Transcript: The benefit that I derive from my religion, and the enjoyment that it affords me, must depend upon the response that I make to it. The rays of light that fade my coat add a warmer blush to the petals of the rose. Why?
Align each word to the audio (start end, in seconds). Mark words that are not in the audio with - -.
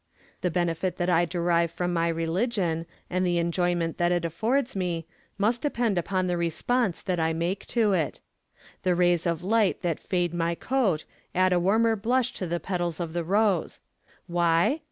The 0.41 0.49
benefit 0.49 0.97
that 0.97 1.11
I 1.11 1.25
derive 1.25 1.69
from 1.69 1.93
my 1.93 2.07
religion, 2.07 2.87
and 3.07 3.23
the 3.23 3.37
enjoyment 3.37 3.99
that 3.99 4.11
it 4.11 4.25
affords 4.25 4.75
me, 4.75 5.05
must 5.37 5.61
depend 5.61 5.95
upon 5.99 6.25
the 6.25 6.37
response 6.37 7.03
that 7.03 7.19
I 7.19 7.33
make 7.33 7.67
to 7.67 7.93
it. 7.93 8.19
The 8.81 8.95
rays 8.95 9.27
of 9.27 9.43
light 9.43 9.83
that 9.83 9.99
fade 9.99 10.33
my 10.33 10.55
coat 10.55 11.05
add 11.35 11.53
a 11.53 11.59
warmer 11.59 11.95
blush 11.95 12.33
to 12.33 12.47
the 12.47 12.59
petals 12.59 12.99
of 12.99 13.13
the 13.13 13.23
rose. 13.23 13.79
Why? 14.25 14.79